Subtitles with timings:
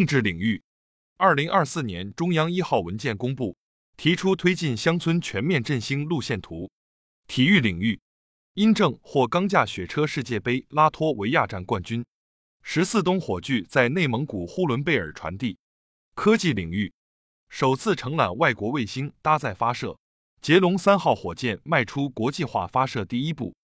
[0.00, 0.62] 政治领域，
[1.18, 3.54] 二零二四年中央一号文件公布，
[3.98, 6.70] 提出推进乡村全面振兴路线图。
[7.26, 8.00] 体育领域，
[8.54, 12.02] 殷正获钢架雪车世界杯拉脱维亚站冠军。
[12.62, 15.58] 十四冬火炬在内蒙古呼伦贝尔传递。
[16.14, 16.90] 科技领域，
[17.50, 19.98] 首次承揽外国卫星搭载发射，
[20.40, 23.54] 捷龙三号火箭迈出国际化发射第一步。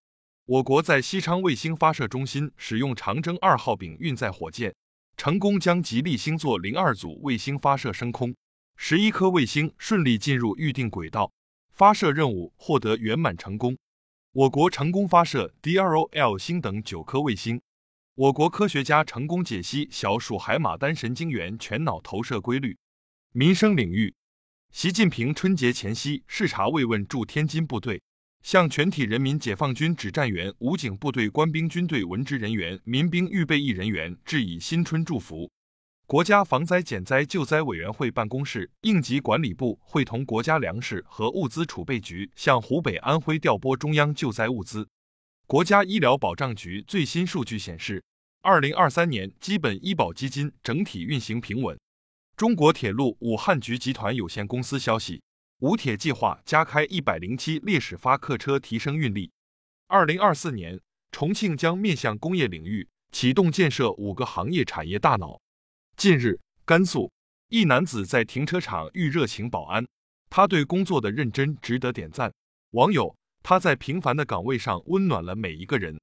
[0.45, 4.75] 我国在西昌卫星发射中心使用长征二号丙运载火箭。
[5.17, 8.35] 成功将吉利星座零二组卫星发射升空，
[8.75, 11.31] 十一颗卫星顺利进入预定轨道，
[11.73, 13.75] 发射任务获得圆满成功。
[14.31, 17.59] 我国成功发射 DRO-L 星等九颗卫星。
[18.13, 22.77] 我国科学家成功解析小鼠海马单神经元全脑投射规律。
[23.31, 24.13] 民生领域，
[24.71, 27.99] 习近平春节前夕视察慰问驻天津部队。
[28.47, 35.51] 向全体人民解放军指战员、武警部队官兵、军队文职人员、民兵预备役人员致以新春祝福。
[36.05, 44.87] 国家防灾减灾救灾委员会办公室、应急管理部会同国家粮食和物资储备局向湖北、安徽调拨中央救灾物资。
[45.45, 48.01] 国家医疗保障局最新数据显示，
[48.43, 51.77] 二零二三年基本医保基金整体运行平稳。
[52.37, 55.21] 中国铁路武汉局集团有限公司消息。
[55.59, 59.31] 武铁计划加开一百零七列始发客车，提升运力。
[59.87, 60.79] 二零二四年，
[61.11, 65.41] 重庆将面向工业领域启动建设五个行业产业大脑。
[65.95, 67.11] 近日，甘肃
[67.49, 69.87] 一男子在停车场遇热情保安，
[70.29, 72.31] 他对工作的认真值得点赞。
[72.71, 75.99] 网友他在平凡的岗位上温暖了每一个人。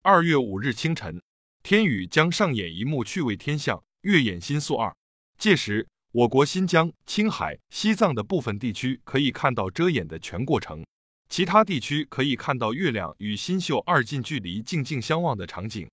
[0.00, 1.20] 二月五日清晨，
[1.62, 4.96] 天宇将上演一幕趣味天象——月掩新宿二，
[5.36, 5.86] 届时。
[6.14, 10.86] 我国新疆、青海、西藏的部分地区可以看到遮掩的全过程，
[11.28, 15.90] 其他地区可以看到月亮与星宿二近距离静静相望的场景。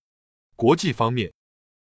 [0.56, 1.34] 国际方面，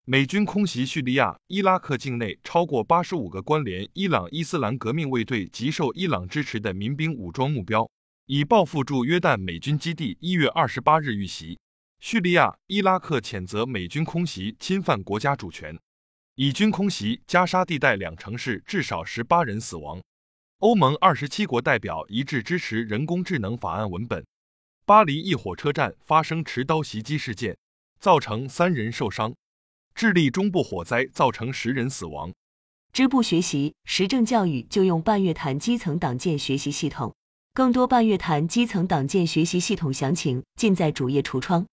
[0.04, 7.90] 美军空袭叙利亚、伊拉克境内超过八十五个关联伊朗伊斯兰革命卫队及受伊朗支持的民兵武装目标，
[8.26, 11.58] 以报复驻约旦美军基地一月二十八日遇袭。
[11.98, 15.76] 叙利亚、伊拉克谴责美军空袭侵犯国家主权。
[16.40, 20.00] 以军空袭加沙地带两城市，至少十八人死亡。
[20.58, 24.24] 欧盟二十七国代表一致支持人工智能法案文本。
[24.86, 27.58] 巴黎一火车站发生持刀袭击事件，
[27.98, 29.34] 造成三人受伤。
[29.96, 32.32] 智利中部火灾造成十人死亡。
[32.92, 37.12] 支部学习时政教育就用半月谈基层党建学习系统，
[37.52, 41.66] 更多半月谈基层党建学习系统详情尽在主页橱窗。